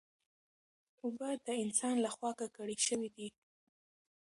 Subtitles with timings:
[1.03, 3.27] اوبه د انسان له خوا ککړې شوې دي.